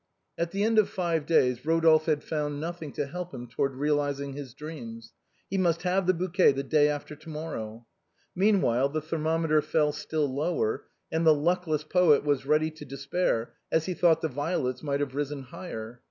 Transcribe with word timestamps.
At 0.35 0.49
the 0.49 0.63
end 0.63 0.79
of 0.79 0.89
five 0.89 1.27
days, 1.27 1.63
Rodolphe 1.63 2.09
had 2.11 2.23
found 2.23 2.59
nothing 2.59 2.91
to 2.93 3.05
help 3.05 3.31
him 3.31 3.45
toward 3.45 3.75
realizing 3.75 4.33
his 4.33 4.55
dream. 4.55 4.99
He 5.47 5.59
must 5.59 5.83
have 5.83 6.07
the 6.07 6.13
bouquet 6.15 6.53
the 6.53 6.63
day 6.63 6.89
after 6.89 7.15
to 7.15 7.29
morrow. 7.29 7.85
Meanwhile, 8.35 8.89
the 8.89 9.01
ther 9.03 9.19
mometer 9.19 9.61
fell 9.61 9.91
still 9.91 10.25
lower, 10.25 10.85
and 11.11 11.23
the 11.23 11.35
luckless 11.35 11.83
poet 11.83 12.23
was 12.23 12.47
ready 12.47 12.71
to 12.71 12.83
despair 12.83 13.53
as 13.71 13.85
he 13.85 13.93
thought 13.93 14.21
that 14.21 14.29
the 14.29 14.33
violets 14.33 14.81
might 14.81 15.01
have 15.01 15.13
risen 15.13 15.43
higher. 15.43 15.99